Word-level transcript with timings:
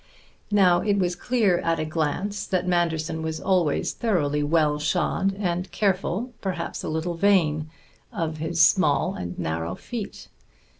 Now 0.49 0.79
it 0.81 0.97
was 0.97 1.15
clear 1.15 1.59
at 1.59 1.79
a 1.79 1.85
glance 1.85 2.47
that 2.47 2.65
Manderson 2.67 3.21
was 3.21 3.39
always 3.39 3.93
thoroughly 3.93 4.41
well 4.41 4.79
shod 4.79 5.35
and 5.37 5.71
careful, 5.71 6.33
perhaps 6.41 6.81
a 6.83 6.89
little 6.89 7.13
vain, 7.13 7.69
of 8.11 8.37
his 8.37 8.59
small 8.59 9.13
and 9.13 9.37
narrow 9.37 9.75
feet. 9.75 10.27